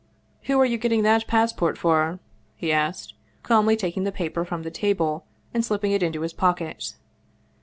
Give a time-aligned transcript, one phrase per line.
[0.45, 2.17] "Who are you getting that passport for?"
[2.55, 3.13] he asked,
[3.43, 6.95] calmly taking the paper from the table and slipping it into his pocket.